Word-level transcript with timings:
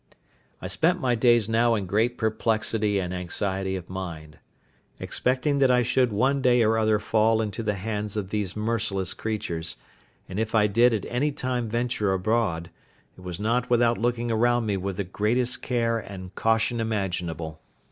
I 0.63 0.65
spent 0.67 0.99
my 0.99 1.13
days 1.13 1.47
now 1.47 1.75
in 1.75 1.85
great 1.85 2.17
perplexity 2.17 2.97
and 2.97 3.13
anxiety 3.13 3.75
of 3.75 3.87
mind, 3.87 4.39
expecting 4.99 5.59
that 5.59 5.69
I 5.69 5.83
should 5.83 6.11
one 6.11 6.41
day 6.41 6.63
or 6.63 6.75
other 6.75 6.97
fall 6.97 7.39
into 7.39 7.61
the 7.61 7.75
hands 7.75 8.17
of 8.17 8.31
these 8.31 8.55
merciless 8.55 9.13
creatures; 9.13 9.75
and 10.27 10.39
if 10.39 10.55
I 10.55 10.65
did 10.65 10.91
at 10.95 11.05
any 11.07 11.31
time 11.31 11.69
venture 11.69 12.13
abroad, 12.13 12.71
it 13.15 13.21
was 13.21 13.39
not 13.39 13.69
without 13.69 13.99
looking 13.99 14.31
around 14.31 14.65
me 14.65 14.75
with 14.75 14.97
the 14.97 15.03
greatest 15.03 15.61
care 15.61 15.99
and 15.99 16.33
caution 16.33 16.79
imaginable. 16.81 17.61